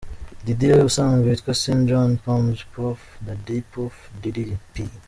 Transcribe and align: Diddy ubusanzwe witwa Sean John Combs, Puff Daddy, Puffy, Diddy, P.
Diddy 0.45 0.67
ubusanzwe 0.81 1.27
witwa 1.29 1.51
Sean 1.61 1.79
John 1.89 2.11
Combs, 2.23 2.61
Puff 2.73 2.99
Daddy, 3.25 3.57
Puffy, 3.71 4.01
Diddy, 4.21 4.45
P. 4.73 4.75